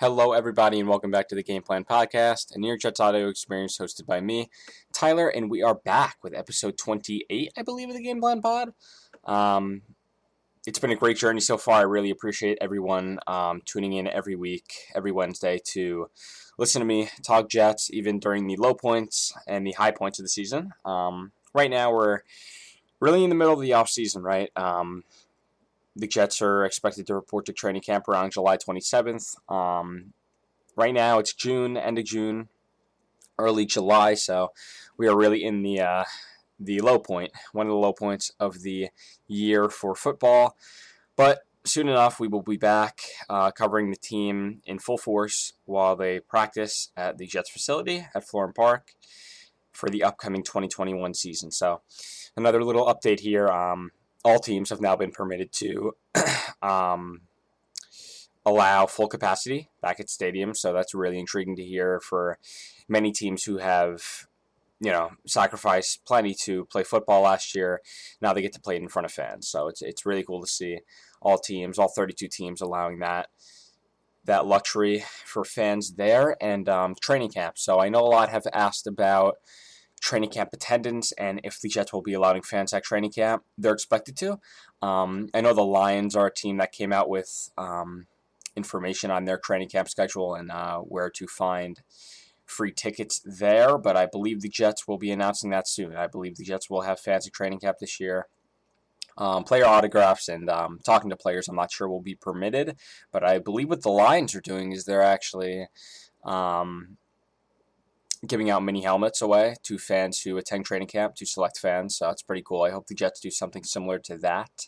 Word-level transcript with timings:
Hello, 0.00 0.32
everybody, 0.32 0.78
and 0.78 0.88
welcome 0.88 1.10
back 1.10 1.26
to 1.26 1.34
the 1.34 1.42
Game 1.42 1.60
Plan 1.62 1.82
Podcast, 1.82 2.54
a 2.54 2.58
near 2.60 2.76
Jets 2.76 3.00
audio 3.00 3.26
experience 3.28 3.78
hosted 3.78 4.06
by 4.06 4.20
me, 4.20 4.48
Tyler, 4.92 5.28
and 5.28 5.50
we 5.50 5.60
are 5.60 5.74
back 5.74 6.18
with 6.22 6.36
episode 6.36 6.78
28, 6.78 7.52
I 7.56 7.62
believe, 7.62 7.88
of 7.88 7.96
the 7.96 8.02
Game 8.04 8.20
Plan 8.20 8.40
Pod. 8.40 8.74
Um, 9.24 9.82
it's 10.68 10.78
been 10.78 10.92
a 10.92 10.94
great 10.94 11.16
journey 11.16 11.40
so 11.40 11.58
far. 11.58 11.80
I 11.80 11.82
really 11.82 12.10
appreciate 12.10 12.58
everyone 12.60 13.18
um, 13.26 13.60
tuning 13.64 13.94
in 13.94 14.06
every 14.06 14.36
week, 14.36 14.72
every 14.94 15.10
Wednesday, 15.10 15.58
to 15.72 16.08
listen 16.58 16.78
to 16.78 16.86
me 16.86 17.08
talk 17.24 17.48
Jets, 17.48 17.92
even 17.92 18.20
during 18.20 18.46
the 18.46 18.54
low 18.54 18.74
points 18.74 19.32
and 19.48 19.66
the 19.66 19.72
high 19.72 19.90
points 19.90 20.20
of 20.20 20.24
the 20.24 20.28
season. 20.28 20.74
Um, 20.84 21.32
right 21.52 21.70
now, 21.70 21.92
we're 21.92 22.20
really 23.00 23.24
in 23.24 23.30
the 23.30 23.36
middle 23.36 23.54
of 23.54 23.60
the 23.60 23.72
off 23.72 23.88
season, 23.88 24.22
right? 24.22 24.52
The 25.98 26.06
Jets 26.06 26.40
are 26.40 26.64
expected 26.64 27.08
to 27.08 27.14
report 27.16 27.44
to 27.46 27.52
training 27.52 27.82
camp 27.82 28.06
around 28.06 28.30
July 28.30 28.56
27th. 28.56 29.34
Um, 29.50 30.12
right 30.76 30.94
now, 30.94 31.18
it's 31.18 31.34
June, 31.34 31.76
end 31.76 31.98
of 31.98 32.04
June, 32.04 32.48
early 33.36 33.66
July, 33.66 34.14
so 34.14 34.52
we 34.96 35.08
are 35.08 35.16
really 35.16 35.42
in 35.42 35.62
the 35.62 35.80
uh, 35.80 36.04
the 36.60 36.80
low 36.80 37.00
point, 37.00 37.32
one 37.52 37.66
of 37.66 37.72
the 37.72 37.76
low 37.76 37.92
points 37.92 38.30
of 38.38 38.62
the 38.62 38.88
year 39.26 39.68
for 39.68 39.96
football. 39.96 40.56
But 41.16 41.40
soon 41.64 41.88
enough, 41.88 42.20
we 42.20 42.28
will 42.28 42.42
be 42.42 42.56
back 42.56 43.00
uh, 43.28 43.50
covering 43.50 43.90
the 43.90 43.96
team 43.96 44.62
in 44.66 44.78
full 44.78 44.98
force 44.98 45.52
while 45.64 45.96
they 45.96 46.20
practice 46.20 46.90
at 46.96 47.18
the 47.18 47.26
Jets 47.26 47.50
facility 47.50 48.06
at 48.14 48.24
Florham 48.24 48.54
Park 48.54 48.94
for 49.72 49.88
the 49.88 50.04
upcoming 50.04 50.44
2021 50.44 51.14
season. 51.14 51.50
So, 51.50 51.82
another 52.36 52.62
little 52.62 52.86
update 52.86 53.20
here. 53.20 53.48
Um, 53.48 53.90
all 54.24 54.38
teams 54.38 54.70
have 54.70 54.80
now 54.80 54.96
been 54.96 55.10
permitted 55.10 55.52
to 55.52 55.92
um, 56.62 57.22
allow 58.44 58.86
full 58.86 59.08
capacity 59.08 59.68
back 59.80 60.00
at 60.00 60.06
stadiums. 60.06 60.56
So 60.56 60.72
that's 60.72 60.94
really 60.94 61.18
intriguing 61.18 61.56
to 61.56 61.64
hear 61.64 62.00
for 62.00 62.38
many 62.88 63.12
teams 63.12 63.44
who 63.44 63.58
have, 63.58 64.26
you 64.80 64.90
know, 64.90 65.10
sacrificed 65.26 66.04
plenty 66.06 66.34
to 66.44 66.64
play 66.66 66.82
football 66.82 67.22
last 67.22 67.54
year. 67.54 67.80
Now 68.20 68.32
they 68.32 68.42
get 68.42 68.52
to 68.54 68.60
play 68.60 68.76
it 68.76 68.82
in 68.82 68.88
front 68.88 69.06
of 69.06 69.12
fans. 69.12 69.48
So 69.48 69.68
it's 69.68 69.82
it's 69.82 70.06
really 70.06 70.24
cool 70.24 70.40
to 70.40 70.48
see 70.48 70.80
all 71.20 71.38
teams, 71.38 71.78
all 71.78 71.88
32 71.88 72.28
teams, 72.28 72.60
allowing 72.60 72.98
that 73.00 73.28
that 74.24 74.46
luxury 74.46 75.04
for 75.24 75.44
fans 75.44 75.94
there 75.94 76.36
and 76.40 76.68
um, 76.68 76.94
training 77.00 77.30
camp. 77.30 77.58
So 77.58 77.80
I 77.80 77.88
know 77.88 78.00
a 78.00 78.08
lot 78.10 78.28
have 78.28 78.46
asked 78.52 78.86
about 78.86 79.36
training 80.00 80.30
camp 80.30 80.50
attendance 80.52 81.12
and 81.12 81.40
if 81.44 81.60
the 81.60 81.68
Jets 81.68 81.92
will 81.92 82.02
be 82.02 82.14
allowing 82.14 82.42
fans 82.42 82.72
at 82.72 82.84
training 82.84 83.12
camp. 83.12 83.44
They're 83.56 83.72
expected 83.72 84.16
to. 84.18 84.38
Um, 84.80 85.28
I 85.34 85.40
know 85.40 85.54
the 85.54 85.62
Lions 85.62 86.14
are 86.14 86.26
a 86.26 86.34
team 86.34 86.58
that 86.58 86.72
came 86.72 86.92
out 86.92 87.08
with 87.08 87.50
um, 87.58 88.06
information 88.56 89.10
on 89.10 89.24
their 89.24 89.38
training 89.38 89.68
camp 89.68 89.88
schedule 89.88 90.34
and 90.34 90.50
uh, 90.50 90.78
where 90.78 91.10
to 91.10 91.26
find 91.26 91.80
free 92.44 92.72
tickets 92.72 93.20
there, 93.24 93.76
but 93.76 93.96
I 93.96 94.06
believe 94.06 94.40
the 94.40 94.48
Jets 94.48 94.88
will 94.88 94.98
be 94.98 95.10
announcing 95.10 95.50
that 95.50 95.68
soon. 95.68 95.94
I 95.94 96.06
believe 96.06 96.36
the 96.36 96.44
Jets 96.44 96.70
will 96.70 96.82
have 96.82 96.98
fans 96.98 97.26
at 97.26 97.32
training 97.32 97.60
camp 97.60 97.78
this 97.78 98.00
year. 98.00 98.26
Um, 99.18 99.42
player 99.42 99.66
autographs 99.66 100.28
and 100.28 100.48
um, 100.48 100.78
talking 100.84 101.10
to 101.10 101.16
players, 101.16 101.48
I'm 101.48 101.56
not 101.56 101.72
sure 101.72 101.88
will 101.88 102.00
be 102.00 102.14
permitted, 102.14 102.76
but 103.10 103.24
I 103.24 103.38
believe 103.38 103.68
what 103.68 103.82
the 103.82 103.90
Lions 103.90 104.34
are 104.34 104.40
doing 104.40 104.70
is 104.72 104.84
they're 104.84 105.02
actually 105.02 105.66
um, 106.24 106.96
giving 108.26 108.50
out 108.50 108.64
mini 108.64 108.82
helmets 108.82 109.22
away 109.22 109.56
to 109.62 109.78
fans 109.78 110.20
who 110.20 110.36
attend 110.36 110.64
training 110.64 110.88
camp 110.88 111.14
to 111.16 111.26
select 111.26 111.58
fans. 111.58 111.96
So 111.96 112.10
it's 112.10 112.22
pretty 112.22 112.42
cool. 112.44 112.62
I 112.62 112.70
hope 112.70 112.86
the 112.86 112.94
Jets 112.94 113.20
do 113.20 113.30
something 113.30 113.64
similar 113.64 113.98
to 114.00 114.18
that, 114.18 114.66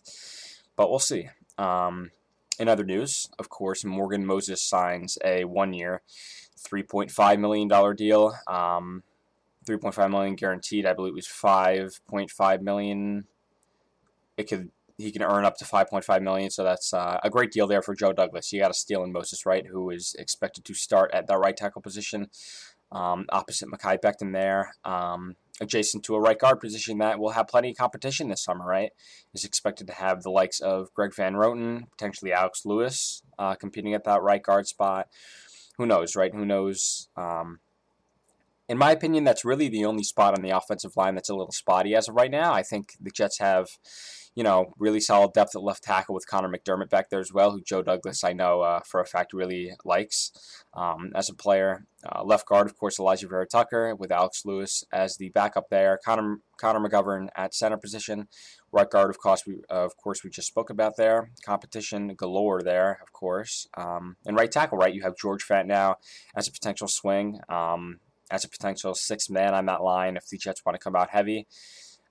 but 0.77 0.91
we'll 0.91 0.99
see. 0.99 1.29
Um, 1.59 2.11
in 2.59 2.69
other 2.69 2.85
news, 2.85 3.29
of 3.39 3.49
course, 3.49 3.85
Morgan 3.85 4.25
Moses 4.25 4.63
signs 4.63 5.19
a 5.25 5.45
one-year, 5.45 6.03
three 6.59 6.83
point 6.83 7.11
five 7.11 7.39
million 7.39 7.69
dollar 7.69 7.95
deal. 7.95 8.35
Um, 8.47 9.03
3.5 9.67 10.11
million 10.11 10.35
guaranteed. 10.35 10.87
I 10.87 10.95
believe 10.95 11.13
it 11.13 11.17
was 11.17 11.27
5.5 11.27 12.61
million. 12.63 13.27
It 14.37 14.49
could 14.49 14.71
he 14.97 15.11
can 15.13 15.23
earn 15.23 15.47
up 15.47 15.57
to 15.57 15.65
5.5 15.65 16.23
million, 16.23 16.51
so 16.51 16.63
that's 16.63 16.93
uh, 16.93 17.19
a 17.25 17.31
great 17.31 17.51
deal 17.53 17.67
there 17.67 17.81
for 17.81 17.95
Joe 17.95 18.13
Douglas. 18.13 18.53
You 18.53 18.61
got 18.61 18.71
a 18.71 18.75
steal 18.75 19.03
in 19.03 19.13
Moses, 19.13 19.47
right? 19.47 19.67
Who 19.67 19.89
is 19.89 20.15
expected 20.19 20.67
to 20.67 20.75
start 20.75 21.11
at 21.15 21.27
the 21.27 21.39
right 21.39 21.57
tackle 21.57 21.81
position 21.81 22.29
um, 22.93 23.27
opposite 23.31 23.69
Mekhi 23.69 23.99
Becton 24.01 24.33
there, 24.33 24.73
um, 24.85 25.37
adjacent 25.61 26.05
to 26.05 26.15
a 26.15 26.21
right 26.21 26.39
guard 26.39 26.61
position 26.61 26.99
that 26.99 27.19
will 27.19 27.31
have 27.31 27.49
plenty 27.49 27.71
of 27.71 27.77
competition 27.77 28.29
this 28.29 28.45
summer, 28.45 28.65
right? 28.67 28.91
Is 29.35 29.45
expected 29.45 29.87
to 29.89 29.93
have 29.95 30.23
the 30.23 30.31
likes 30.31 30.61
of 30.61 30.93
Greg 30.95 31.15
Van 31.15 31.35
Roten, 31.35 31.91
potentially 31.91 32.33
Alex 32.33 32.63
Lewis 32.65 33.23
uh, 33.39 33.55
competing 33.55 33.95
at 33.95 34.05
that 34.05 34.23
right 34.23 34.43
guard 34.43 34.67
spot. 34.67 35.09
Who 35.79 35.87
knows, 35.87 36.17
right? 36.17 36.35
Who 36.35 36.45
knows? 36.45 37.09
Um, 37.17 37.61
in 38.71 38.79
my 38.79 38.93
opinion, 38.93 39.25
that's 39.25 39.45
really 39.45 39.69
the 39.69 39.85
only 39.85 40.05
spot 40.05 40.37
on 40.37 40.43
the 40.43 40.57
offensive 40.57 40.97
line 40.97 41.17
that's 41.17 41.29
a 41.29 41.35
little 41.35 41.51
spotty 41.51 41.97
as 41.97 42.09
of 42.09 42.15
right 42.15 42.31
now. 42.31 42.53
I 42.53 42.63
think 42.63 42.93
the 43.01 43.11
Jets 43.11 43.41
have 43.41 43.67
you 44.37 44.45
know, 44.45 44.73
really 44.79 45.01
solid 45.01 45.33
depth 45.33 45.57
at 45.57 45.63
left 45.63 45.83
tackle 45.83 46.15
with 46.15 46.27
Conor 46.27 46.49
McDermott 46.49 46.89
back 46.89 47.11
there 47.11 47.21
as 47.21 47.33
well, 47.33 47.51
who 47.51 47.61
Joe 47.61 47.83
Douglas, 47.83 48.23
I 48.23 48.33
know 48.33 48.61
uh, 48.61 48.81
for 48.87 49.01
a 49.01 49.07
fact, 49.07 49.33
really 49.33 49.73
likes 49.85 50.31
um, 50.73 51.11
as 51.17 51.29
a 51.29 51.35
player. 51.35 51.85
Uh, 52.05 52.23
left 52.23 52.47
guard, 52.47 52.67
of 52.67 52.77
course, 52.77 52.99
Elijah 52.99 53.27
Vera 53.27 53.47
Tucker 53.47 53.95
with 53.97 54.13
Alex 54.13 54.43
Lewis 54.45 54.85
as 54.93 55.17
the 55.17 55.31
backup 55.31 55.69
there. 55.69 55.99
Connor, 56.05 56.37
Connor 56.59 56.89
McGovern 56.89 57.29
at 57.35 57.55
center 57.55 57.77
position. 57.77 58.29
Right 58.73 58.89
guard, 58.89 59.11
of 59.11 59.19
course, 59.19 59.43
we 59.47 59.57
uh, 59.69 59.85
of 59.85 59.97
course 59.97 60.23
we 60.23 60.31
just 60.31 60.47
spoke 60.47 60.71
about 60.71 60.97
there. 60.97 61.33
Competition 61.45 62.15
galore 62.15 62.63
there, 62.63 63.01
of 63.03 63.13
course. 63.13 63.67
Um, 63.77 64.17
and 64.25 64.37
right 64.37 64.51
tackle, 64.51 64.79
right, 64.79 64.95
you 64.95 65.03
have 65.03 65.17
George 65.17 65.45
Fant 65.47 65.67
now 65.67 65.97
as 66.37 66.47
a 66.47 66.53
potential 66.53 66.87
swing, 66.87 67.41
um, 67.49 67.99
as 68.31 68.45
a 68.45 68.49
potential 68.49 68.95
sixth 68.95 69.31
man 69.31 69.55
on 69.55 69.67
that 69.67 69.83
line 69.83 70.17
if 70.17 70.29
the 70.29 70.39
Jets 70.39 70.65
want 70.65 70.75
to 70.75 70.83
come 70.83 70.97
out 70.97 71.11
heavy 71.11 71.47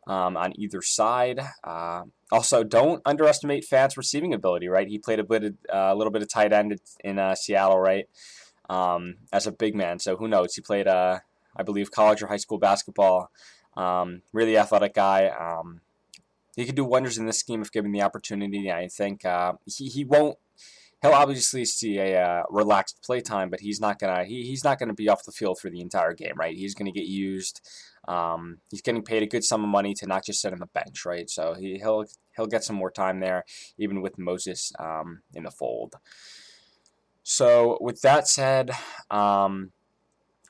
um, 0.07 0.37
on 0.37 0.53
either 0.59 0.81
side. 0.81 1.39
Uh, 1.63 2.03
also, 2.31 2.63
don't 2.63 3.01
underestimate 3.05 3.65
Fant's 3.65 3.97
receiving 3.97 4.33
ability. 4.33 4.67
Right, 4.67 4.87
he 4.87 4.97
played 4.97 5.19
a 5.19 5.23
bit, 5.23 5.43
of, 5.43 5.53
uh, 5.73 5.93
a 5.93 5.95
little 5.95 6.11
bit 6.11 6.21
of 6.21 6.29
tight 6.29 6.53
end 6.53 6.79
in 7.03 7.19
uh, 7.19 7.35
Seattle, 7.35 7.79
right, 7.79 8.07
um, 8.69 9.15
as 9.31 9.47
a 9.47 9.51
big 9.51 9.75
man. 9.75 9.99
So 9.99 10.17
who 10.17 10.27
knows? 10.27 10.55
He 10.55 10.61
played, 10.61 10.87
uh, 10.87 11.19
I 11.55 11.63
believe, 11.63 11.91
college 11.91 12.21
or 12.21 12.27
high 12.27 12.37
school 12.37 12.57
basketball. 12.57 13.31
Um, 13.77 14.23
really 14.33 14.57
athletic 14.57 14.93
guy. 14.93 15.27
Um, 15.27 15.81
he 16.55 16.65
could 16.65 16.75
do 16.75 16.83
wonders 16.83 17.17
in 17.17 17.25
this 17.25 17.39
scheme 17.39 17.61
if 17.61 17.71
given 17.71 17.91
the 17.91 18.01
opportunity. 18.01 18.69
I 18.71 18.87
think 18.87 19.23
uh, 19.23 19.53
he, 19.65 19.87
he 19.87 20.03
won't 20.03 20.37
he'll 21.01 21.11
obviously 21.11 21.65
see 21.65 21.97
a 21.97 22.21
uh, 22.21 22.43
relaxed 22.49 23.01
play 23.03 23.21
time, 23.21 23.49
but 23.49 23.61
he's 23.61 23.79
not 23.79 23.99
gonna 23.99 24.25
he, 24.25 24.43
he's 24.43 24.63
not 24.63 24.79
gonna 24.79 24.93
be 24.93 25.09
off 25.09 25.23
the 25.23 25.31
field 25.31 25.59
for 25.59 25.69
the 25.69 25.81
entire 25.81 26.13
game, 26.13 26.33
right? 26.37 26.55
He's 26.55 26.75
gonna 26.75 26.91
get 26.91 27.05
used. 27.05 27.61
Um, 28.07 28.59
he's 28.71 28.81
getting 28.81 29.03
paid 29.03 29.23
a 29.23 29.27
good 29.27 29.43
sum 29.43 29.63
of 29.63 29.69
money 29.69 29.93
to 29.95 30.07
not 30.07 30.25
just 30.25 30.41
sit 30.41 30.53
on 30.53 30.59
the 30.59 30.65
bench, 30.67 31.05
right? 31.05 31.29
So 31.29 31.53
he, 31.53 31.77
he'll 31.77 32.05
he'll 32.35 32.47
get 32.47 32.63
some 32.63 32.75
more 32.75 32.91
time 32.91 33.19
there, 33.19 33.45
even 33.77 34.01
with 34.01 34.17
Moses 34.17 34.71
um, 34.79 35.21
in 35.33 35.43
the 35.43 35.51
fold. 35.51 35.95
So 37.23 37.77
with 37.79 38.01
that 38.01 38.27
said, 38.27 38.71
um, 39.11 39.71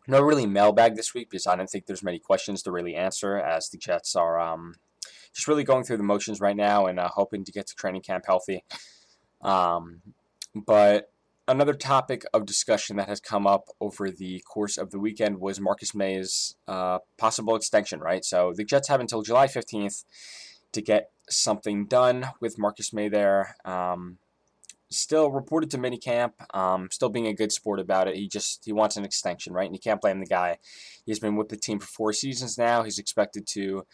no 0.07 0.21
really 0.21 0.45
mailbag 0.45 0.95
this 0.95 1.13
week 1.13 1.29
because 1.29 1.45
I 1.45 1.55
don't 1.55 1.69
think 1.69 1.85
there's 1.85 2.03
many 2.03 2.19
questions 2.19 2.63
to 2.63 2.71
really 2.71 2.95
answer 2.95 3.37
as 3.37 3.69
the 3.69 3.77
Jets 3.77 4.15
are 4.15 4.39
um, 4.39 4.75
just 5.33 5.47
really 5.47 5.63
going 5.63 5.83
through 5.83 5.97
the 5.97 6.03
motions 6.03 6.39
right 6.39 6.55
now 6.55 6.85
and 6.85 6.99
uh, 6.99 7.09
hoping 7.09 7.43
to 7.43 7.51
get 7.51 7.67
to 7.67 7.75
training 7.75 8.01
camp 8.01 8.25
healthy. 8.25 8.63
Um, 9.41 10.01
but 10.65 11.11
another 11.47 11.73
topic 11.73 12.23
of 12.33 12.45
discussion 12.45 12.95
that 12.97 13.09
has 13.09 13.19
come 13.19 13.47
up 13.47 13.69
over 13.81 14.11
the 14.11 14.41
course 14.41 14.77
of 14.77 14.91
the 14.91 14.99
weekend 14.99 15.39
was 15.39 15.59
Marcus 15.59 15.95
Maye's 15.95 16.55
uh, 16.67 16.99
possible 17.17 17.55
extension, 17.55 17.99
right? 17.99 18.23
So 18.23 18.53
the 18.55 18.63
Jets 18.63 18.87
have 18.87 18.99
until 18.99 19.23
July 19.23 19.47
15th 19.47 20.03
to 20.71 20.81
get 20.81 21.11
something 21.29 21.85
done 21.85 22.27
with 22.39 22.59
Marcus 22.59 22.93
Maye 22.93 23.09
there. 23.09 23.55
Um, 23.65 24.19
still 24.91 25.31
reported 25.31 25.69
to 25.71 25.77
minicamp, 25.77 26.33
um, 26.55 26.89
still 26.91 27.09
being 27.09 27.27
a 27.27 27.33
good 27.33 27.51
sport 27.51 27.79
about 27.79 28.07
it. 28.07 28.15
He 28.15 28.27
just 28.27 28.65
he 28.65 28.71
wants 28.71 28.97
an 28.97 29.05
extension, 29.05 29.53
right? 29.53 29.65
And 29.65 29.75
you 29.75 29.79
can't 29.79 30.01
blame 30.01 30.19
the 30.19 30.25
guy. 30.25 30.57
He's 31.05 31.19
been 31.19 31.35
with 31.35 31.49
the 31.49 31.57
team 31.57 31.79
for 31.79 31.87
four 31.87 32.13
seasons 32.13 32.57
now. 32.57 32.83
He's 32.83 32.99
expected 32.99 33.47
to 33.47 33.85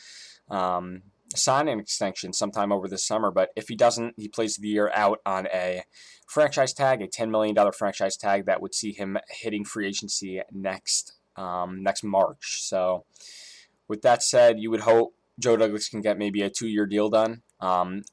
um, 0.49 1.03
sign 1.35 1.67
an 1.67 1.79
extension 1.79 2.33
sometime 2.33 2.71
over 2.71 2.87
the 2.87 2.97
summer, 2.97 3.31
but 3.31 3.49
if 3.55 3.67
he 3.67 3.75
doesn't, 3.75 4.15
he 4.17 4.27
plays 4.27 4.55
the 4.55 4.67
year 4.67 4.91
out 4.93 5.19
on 5.25 5.47
a 5.47 5.83
franchise 6.27 6.73
tag, 6.73 7.01
a 7.01 7.07
$10 7.07 7.29
million 7.29 7.55
franchise 7.71 8.17
tag 8.17 8.45
that 8.45 8.61
would 8.61 8.73
see 8.73 8.91
him 8.91 9.17
hitting 9.29 9.65
free 9.65 9.87
agency 9.87 10.41
next 10.51 11.13
um, 11.35 11.83
next 11.83 12.03
March. 12.03 12.61
So, 12.61 13.05
with 13.87 14.01
that 14.03 14.23
said, 14.23 14.59
you 14.59 14.71
would 14.71 14.81
hope 14.81 15.13
Joe 15.39 15.57
Douglas 15.57 15.89
can 15.89 16.01
get 16.01 16.17
maybe 16.17 16.41
a 16.41 16.49
two 16.49 16.67
year 16.67 16.85
deal 16.85 17.09
done. 17.09 17.41
Um, 17.59 18.03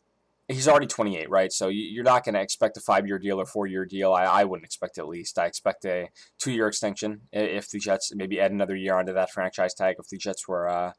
he's 0.49 0.69
already 0.69 0.87
28, 0.87 1.31
right? 1.31 1.53
So 1.53 1.69
you're 1.69 2.05
not 2.05 2.25
going 2.25 2.35
to 2.35 2.41
expect 2.41 2.77
a 2.77 2.81
five 2.81 3.07
year 3.07 3.19
deal 3.19 3.41
or 3.41 3.47
four 3.47 3.67
year 3.67 3.85
deal. 3.85 4.13
I, 4.13 4.25
I 4.25 4.45
wouldn't 4.45 4.67
expect 4.67 4.99
at 4.99 5.09
least. 5.09 5.39
I 5.39 5.47
expect 5.47 5.85
a 5.85 6.09
two 6.39 6.53
year 6.53 6.69
extension 6.69 7.23
if 7.33 7.71
the 7.71 7.79
Jets 7.79 8.13
maybe 8.15 8.41
add 8.41 8.53
another 8.53 8.77
year 8.77 8.97
onto 8.97 9.13
that 9.13 9.31
franchise 9.31 9.75
tag 9.75 9.97
if 9.99 10.09
the 10.09 10.19
Jets 10.19 10.47
were. 10.49 10.69
Uh, 10.69 10.93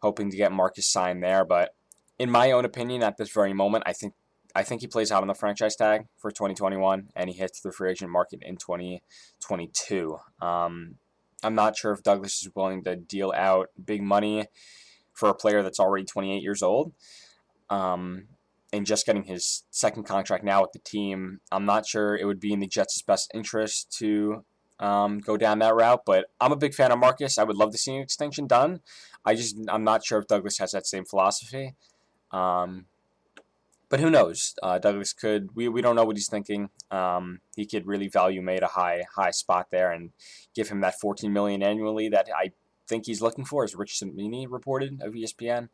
hoping 0.00 0.30
to 0.30 0.36
get 0.36 0.52
Marcus 0.52 0.86
signed 0.86 1.22
there. 1.22 1.44
But 1.44 1.74
in 2.18 2.30
my 2.30 2.50
own 2.52 2.64
opinion, 2.64 3.02
at 3.02 3.16
this 3.16 3.30
very 3.30 3.52
moment, 3.52 3.84
I 3.86 3.92
think 3.92 4.14
I 4.54 4.62
think 4.62 4.80
he 4.80 4.86
plays 4.86 5.12
out 5.12 5.22
on 5.22 5.28
the 5.28 5.34
franchise 5.34 5.76
tag 5.76 6.06
for 6.16 6.30
2021, 6.30 7.10
and 7.14 7.30
he 7.30 7.36
hits 7.36 7.60
the 7.60 7.70
free 7.70 7.90
agent 7.90 8.10
market 8.10 8.40
in 8.42 8.56
2022. 8.56 10.18
Um, 10.40 10.96
I'm 11.42 11.54
not 11.54 11.76
sure 11.76 11.92
if 11.92 12.02
Douglas 12.02 12.42
is 12.42 12.50
willing 12.54 12.82
to 12.84 12.96
deal 12.96 13.32
out 13.36 13.68
big 13.82 14.02
money 14.02 14.46
for 15.12 15.28
a 15.28 15.34
player 15.34 15.62
that's 15.62 15.78
already 15.78 16.04
28 16.04 16.42
years 16.42 16.62
old. 16.62 16.92
Um, 17.70 18.28
and 18.72 18.86
just 18.86 19.06
getting 19.06 19.24
his 19.24 19.64
second 19.70 20.04
contract 20.04 20.44
now 20.44 20.62
with 20.62 20.72
the 20.72 20.78
team, 20.78 21.40
I'm 21.50 21.64
not 21.64 21.86
sure 21.86 22.16
it 22.16 22.24
would 22.24 22.40
be 22.40 22.52
in 22.52 22.60
the 22.60 22.66
Jets' 22.66 23.02
best 23.02 23.30
interest 23.34 23.92
to 23.98 24.44
um, 24.80 25.20
go 25.20 25.36
down 25.36 25.58
that 25.60 25.74
route. 25.74 26.02
But 26.04 26.26
I'm 26.40 26.52
a 26.52 26.56
big 26.56 26.74
fan 26.74 26.92
of 26.92 26.98
Marcus. 26.98 27.38
I 27.38 27.44
would 27.44 27.56
love 27.56 27.72
to 27.72 27.78
see 27.78 27.96
an 27.96 28.02
extension 28.02 28.46
done. 28.46 28.80
I 29.24 29.34
just 29.34 29.56
I'm 29.68 29.84
not 29.84 30.04
sure 30.04 30.18
if 30.18 30.26
Douglas 30.26 30.58
has 30.58 30.72
that 30.72 30.86
same 30.86 31.04
philosophy. 31.04 31.74
Um, 32.30 32.86
but 33.88 34.00
who 34.00 34.10
knows? 34.10 34.54
Uh, 34.62 34.78
Douglas 34.78 35.12
could. 35.12 35.54
We, 35.54 35.68
we 35.68 35.80
don't 35.80 35.96
know 35.96 36.04
what 36.04 36.16
he's 36.16 36.28
thinking. 36.28 36.70
Um, 36.90 37.40
he 37.56 37.64
could 37.64 37.86
really 37.86 38.08
value 38.08 38.42
made 38.42 38.62
a 38.62 38.68
high 38.68 39.04
high 39.16 39.30
spot 39.30 39.68
there 39.70 39.90
and 39.90 40.10
give 40.54 40.68
him 40.68 40.80
that 40.80 41.00
14 41.00 41.32
million 41.32 41.62
annually 41.62 42.08
that 42.10 42.28
I 42.36 42.52
think 42.86 43.06
he's 43.06 43.22
looking 43.22 43.44
for, 43.44 43.64
as 43.64 43.74
Rich 43.74 43.98
Cimini 43.98 44.46
reported 44.46 45.00
of 45.02 45.12
ESPN 45.12 45.68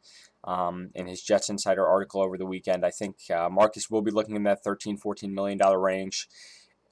um, 0.45 0.91
in 0.95 1.07
his 1.07 1.23
Jets 1.23 1.49
Insider 1.49 1.87
article 1.87 2.23
over 2.23 2.37
the 2.37 2.47
weekend. 2.47 2.85
I 2.85 2.91
think 2.91 3.17
uh, 3.35 3.49
Marcus 3.49 3.91
will 3.91 4.03
be 4.03 4.11
looking 4.11 4.37
in 4.37 4.43
that 4.45 4.63
13, 4.63 4.97
14 4.97 5.35
million 5.35 5.59
dollar 5.59 5.81
range. 5.81 6.29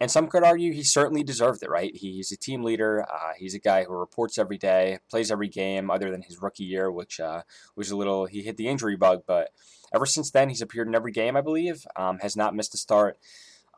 And 0.02 0.10
some 0.10 0.26
could 0.26 0.42
argue 0.42 0.72
he 0.72 0.82
certainly 0.82 1.22
deserved 1.22 1.62
it, 1.62 1.70
right? 1.70 1.94
He's 1.94 2.32
a 2.32 2.36
team 2.36 2.64
leader. 2.64 3.06
Uh, 3.08 3.34
he's 3.38 3.54
a 3.54 3.60
guy 3.60 3.84
who 3.84 3.92
reports 3.92 4.36
every 4.36 4.58
day, 4.58 4.98
plays 5.08 5.30
every 5.30 5.46
game, 5.46 5.92
other 5.92 6.10
than 6.10 6.22
his 6.22 6.42
rookie 6.42 6.64
year, 6.64 6.90
which 6.90 7.20
uh, 7.20 7.42
was 7.76 7.92
a 7.92 7.96
little, 7.96 8.26
he 8.26 8.42
hit 8.42 8.56
the 8.56 8.66
injury 8.66 8.96
bug. 8.96 9.22
But 9.28 9.50
ever 9.94 10.04
since 10.04 10.28
then, 10.32 10.48
he's 10.48 10.60
appeared 10.60 10.88
in 10.88 10.96
every 10.96 11.12
game, 11.12 11.36
I 11.36 11.40
believe, 11.40 11.86
um, 11.94 12.18
has 12.18 12.36
not 12.36 12.52
missed 12.52 12.74
a 12.74 12.78
start. 12.78 13.16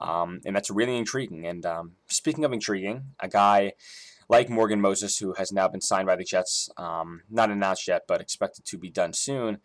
Um, 0.01 0.41
and 0.47 0.57
that's 0.57 0.71
really 0.71 0.97
intriguing. 0.97 1.47
And 1.47 1.67
um, 1.67 1.93
speaking 2.07 2.47
of 2.47 2.55
intriguing, 2.55 3.03
a 3.21 3.29
guy 3.29 3.75
like 4.27 4.49
Morgan 4.49 4.81
Moses, 4.81 5.19
who 5.19 5.35
has 5.35 5.53
now 5.53 5.69
been 5.69 5.83
signed 5.83 6.07
by 6.07 6.17
the 6.17 6.25
Jets, 6.25 6.71
um, 6.79 7.25
not 7.29 7.51
announced 7.51 7.87
yet, 7.87 8.05
but 8.09 8.23
expected 8.23 8.65
to 8.65 8.79
be 8.79 8.89
done 8.89 9.13
soon. 9.13 9.59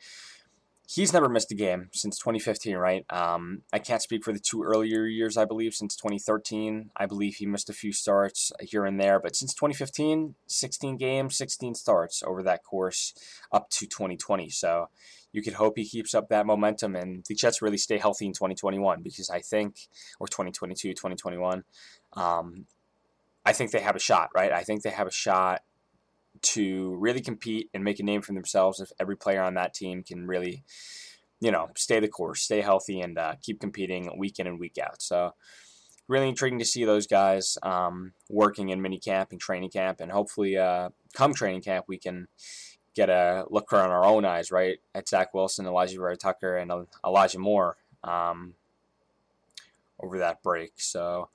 He's 0.91 1.13
never 1.13 1.29
missed 1.29 1.51
a 1.51 1.55
game 1.55 1.89
since 1.93 2.17
2015, 2.17 2.75
right? 2.75 3.05
Um, 3.11 3.61
I 3.71 3.77
can't 3.77 4.01
speak 4.01 4.23
for 4.23 4.33
the 4.33 4.39
two 4.39 4.63
earlier 4.63 5.05
years, 5.05 5.37
I 5.37 5.45
believe, 5.45 5.75
since 5.75 5.95
2013. 5.95 6.89
I 6.97 7.05
believe 7.05 7.35
he 7.35 7.45
missed 7.45 7.69
a 7.69 7.73
few 7.73 7.93
starts 7.93 8.51
here 8.59 8.85
and 8.85 8.99
there, 8.99 9.19
but 9.19 9.35
since 9.35 9.53
2015, 9.53 10.33
16 10.47 10.97
games, 10.97 11.37
16 11.37 11.75
starts 11.75 12.23
over 12.23 12.41
that 12.41 12.63
course 12.63 13.13
up 13.51 13.69
to 13.69 13.85
2020. 13.85 14.49
So 14.49 14.89
you 15.31 15.43
could 15.43 15.53
hope 15.53 15.77
he 15.77 15.85
keeps 15.85 16.15
up 16.15 16.27
that 16.29 16.47
momentum 16.47 16.95
and 16.95 17.23
the 17.29 17.35
Jets 17.35 17.61
really 17.61 17.77
stay 17.77 17.99
healthy 17.99 18.25
in 18.25 18.33
2021 18.33 19.03
because 19.03 19.29
I 19.29 19.41
think, 19.41 19.75
or 20.19 20.27
2022, 20.27 20.93
2021, 20.93 21.65
um, 22.13 22.65
I 23.45 23.53
think 23.53 23.69
they 23.69 23.81
have 23.81 23.95
a 23.95 23.99
shot, 23.99 24.29
right? 24.33 24.51
I 24.51 24.63
think 24.63 24.81
they 24.81 24.89
have 24.89 25.07
a 25.07 25.11
shot 25.11 25.61
to 26.41 26.95
really 26.95 27.21
compete 27.21 27.69
and 27.73 27.83
make 27.83 27.99
a 27.99 28.03
name 28.03 28.21
for 28.21 28.33
themselves 28.33 28.79
if 28.79 28.91
every 28.99 29.15
player 29.15 29.41
on 29.41 29.55
that 29.55 29.73
team 29.73 30.03
can 30.03 30.27
really, 30.27 30.63
you 31.39 31.51
know, 31.51 31.69
stay 31.75 31.99
the 31.99 32.07
course, 32.07 32.41
stay 32.41 32.61
healthy, 32.61 33.01
and 33.01 33.17
uh, 33.17 33.35
keep 33.41 33.59
competing 33.59 34.09
week 34.17 34.39
in 34.39 34.47
and 34.47 34.59
week 34.59 34.77
out. 34.77 35.01
So, 35.01 35.33
really 36.07 36.29
intriguing 36.29 36.59
to 36.59 36.65
see 36.65 36.85
those 36.85 37.05
guys 37.05 37.57
um, 37.61 38.13
working 38.29 38.69
in 38.69 38.81
mini 38.81 38.99
camp 38.99 39.31
and 39.31 39.39
training 39.39 39.69
camp, 39.69 39.99
and 39.99 40.11
hopefully, 40.11 40.57
uh, 40.57 40.89
come 41.13 41.33
training 41.33 41.61
camp, 41.61 41.85
we 41.87 41.97
can 41.97 42.27
get 42.95 43.09
a 43.09 43.45
look 43.49 43.71
on 43.71 43.91
our 43.91 44.03
own 44.03 44.25
eyes, 44.25 44.51
right, 44.51 44.79
at 44.93 45.07
Zach 45.07 45.33
Wilson, 45.33 45.65
Elijah 45.65 45.97
Vera-Tucker, 45.97 46.57
and 46.57 46.71
Elijah 47.05 47.39
Moore 47.39 47.77
um, 48.03 48.55
over 49.99 50.19
that 50.19 50.41
break. 50.43 50.73
So 50.77 51.29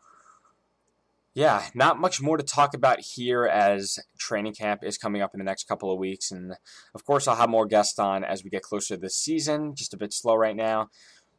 yeah, 1.34 1.66
not 1.74 1.98
much 1.98 2.22
more 2.22 2.36
to 2.36 2.44
talk 2.44 2.74
about 2.74 3.00
here 3.00 3.44
as 3.44 3.98
training 4.18 4.54
camp 4.54 4.84
is 4.84 4.96
coming 4.96 5.20
up 5.20 5.34
in 5.34 5.38
the 5.38 5.44
next 5.44 5.66
couple 5.66 5.92
of 5.92 5.98
weeks. 5.98 6.30
And 6.30 6.54
of 6.94 7.04
course, 7.04 7.26
I'll 7.26 7.34
have 7.34 7.50
more 7.50 7.66
guests 7.66 7.98
on 7.98 8.22
as 8.22 8.44
we 8.44 8.50
get 8.50 8.62
closer 8.62 8.94
to 8.94 9.00
the 9.00 9.10
season. 9.10 9.74
Just 9.74 9.92
a 9.92 9.96
bit 9.96 10.12
slow 10.12 10.36
right 10.36 10.54
now, 10.54 10.90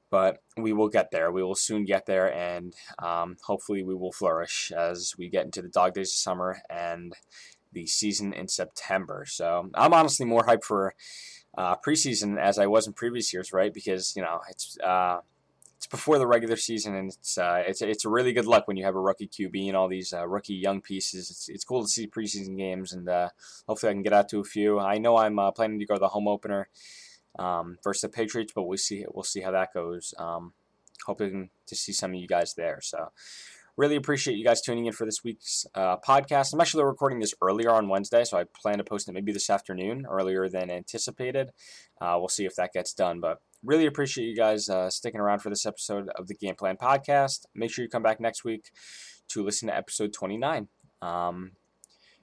but 0.09 0.39
we 0.57 0.73
will 0.73 0.89
get 0.89 1.11
there. 1.11 1.31
We 1.31 1.43
will 1.43 1.55
soon 1.55 1.85
get 1.85 2.07
there, 2.07 2.33
and 2.33 2.73
um, 2.99 3.37
hopefully, 3.45 3.83
we 3.83 3.95
will 3.95 4.11
flourish 4.11 4.69
as 4.77 5.13
we 5.17 5.29
get 5.29 5.45
into 5.45 5.61
the 5.61 5.69
dog 5.69 5.93
days 5.93 6.11
of 6.11 6.17
summer 6.17 6.57
and 6.69 7.13
the 7.71 7.87
season 7.87 8.33
in 8.33 8.49
September. 8.49 9.25
So 9.25 9.69
I'm 9.75 9.93
honestly 9.93 10.25
more 10.25 10.45
hyped 10.45 10.65
for 10.65 10.93
uh, 11.57 11.77
preseason 11.77 12.37
as 12.37 12.59
I 12.59 12.67
was 12.67 12.85
in 12.85 12.91
previous 12.91 13.31
years, 13.31 13.53
right? 13.53 13.73
Because, 13.73 14.13
you 14.15 14.21
know, 14.21 14.41
it's. 14.49 14.77
Uh, 14.79 15.19
it's 15.85 15.91
before 15.91 16.17
the 16.17 16.25
regular 16.25 16.55
season, 16.55 16.95
and 16.95 17.09
it's 17.09 17.37
uh, 17.37 17.63
it's 17.67 17.81
it's 17.81 18.05
a 18.05 18.09
really 18.09 18.33
good 18.33 18.47
luck 18.47 18.67
when 18.67 18.75
you 18.75 18.85
have 18.85 18.95
a 18.95 18.99
rookie 18.99 19.27
QB 19.27 19.67
and 19.67 19.77
all 19.77 19.87
these 19.87 20.13
uh, 20.13 20.27
rookie 20.27 20.55
young 20.55 20.81
pieces. 20.81 21.29
It's, 21.29 21.47
it's 21.47 21.63
cool 21.63 21.83
to 21.83 21.87
see 21.87 22.07
preseason 22.07 22.57
games, 22.57 22.91
and 22.91 23.07
uh, 23.07 23.29
hopefully 23.67 23.91
I 23.91 23.93
can 23.93 24.01
get 24.01 24.13
out 24.13 24.27
to 24.29 24.39
a 24.39 24.43
few. 24.43 24.79
I 24.79 24.97
know 24.97 25.17
I'm 25.17 25.37
uh, 25.37 25.51
planning 25.51 25.77
to 25.79 25.85
go 25.85 25.93
to 25.93 25.99
the 25.99 26.07
home 26.07 26.27
opener 26.27 26.69
um, 27.37 27.77
versus 27.83 28.01
the 28.01 28.09
Patriots, 28.09 28.51
but 28.55 28.63
we'll 28.63 28.77
see 28.77 29.05
we'll 29.13 29.23
see 29.23 29.41
how 29.41 29.51
that 29.51 29.73
goes. 29.73 30.15
Um, 30.17 30.53
hoping 31.05 31.51
to 31.67 31.75
see 31.75 31.93
some 31.93 32.13
of 32.13 32.19
you 32.19 32.27
guys 32.27 32.55
there. 32.55 32.79
So. 32.81 33.11
Really 33.77 33.97
appreciate 33.97 34.37
you 34.37 34.45
guys 34.45 34.61
tuning 34.61 34.85
in 34.85 34.93
for 34.93 35.03
this 35.03 35.21
week's 35.21 35.65
uh, 35.75 35.97
podcast. 35.97 36.53
I'm 36.53 36.61
actually 36.61 36.85
recording 36.85 37.19
this 37.19 37.33
earlier 37.41 37.71
on 37.71 37.89
Wednesday, 37.89 38.23
so 38.23 38.37
I 38.37 38.45
plan 38.45 38.77
to 38.77 38.85
post 38.85 39.09
it 39.09 39.11
maybe 39.11 39.33
this 39.33 39.49
afternoon, 39.49 40.05
earlier 40.09 40.47
than 40.47 40.71
anticipated. 40.71 41.51
Uh, 41.99 42.15
we'll 42.17 42.29
see 42.29 42.45
if 42.45 42.55
that 42.55 42.71
gets 42.71 42.93
done, 42.93 43.19
but 43.19 43.41
really 43.65 43.85
appreciate 43.87 44.25
you 44.25 44.35
guys 44.35 44.69
uh, 44.69 44.89
sticking 44.89 45.19
around 45.19 45.39
for 45.39 45.49
this 45.49 45.65
episode 45.65 46.09
of 46.15 46.27
the 46.27 46.35
Game 46.35 46.55
Plan 46.55 46.77
Podcast. 46.77 47.45
Make 47.55 47.71
sure 47.71 47.83
you 47.83 47.89
come 47.89 48.03
back 48.03 48.19
next 48.19 48.43
week 48.43 48.71
to 49.29 49.43
listen 49.43 49.67
to 49.67 49.75
episode 49.75 50.13
29. 50.13 50.67
Um, 51.01 51.51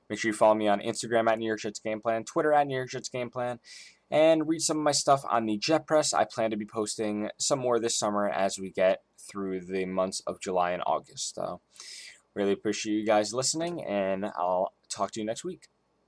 make 0.08 0.18
sure 0.18 0.30
you 0.30 0.36
follow 0.36 0.54
me 0.54 0.68
on 0.68 0.80
Instagram 0.80 1.30
at 1.30 1.38
New 1.38 1.46
York 1.46 1.60
Jets 1.60 1.80
Game 1.80 2.00
Plan, 2.00 2.24
Twitter 2.24 2.52
at 2.52 2.66
New 2.66 2.76
York 2.76 2.90
Jets 2.90 3.08
Game 3.08 3.30
Plan, 3.30 3.58
and 4.10 4.48
read 4.48 4.60
some 4.60 4.78
of 4.78 4.84
my 4.84 4.92
stuff 4.92 5.22
on 5.28 5.46
the 5.46 5.58
Jet 5.58 5.86
Press. 5.86 6.14
I 6.14 6.24
plan 6.24 6.50
to 6.50 6.56
be 6.56 6.66
posting 6.66 7.30
some 7.38 7.58
more 7.58 7.80
this 7.80 7.98
summer 7.98 8.28
as 8.28 8.58
we 8.58 8.70
get 8.70 9.02
through 9.18 9.64
the 9.66 9.84
months 9.84 10.20
of 10.26 10.40
July 10.40 10.70
and 10.70 10.82
August. 10.86 11.34
So, 11.34 11.60
really 12.34 12.52
appreciate 12.52 12.94
you 12.94 13.06
guys 13.06 13.34
listening, 13.34 13.84
and 13.84 14.26
I'll 14.36 14.72
talk 14.88 15.10
to 15.12 15.20
you 15.20 15.26
next 15.26 15.44
week. 15.44 15.71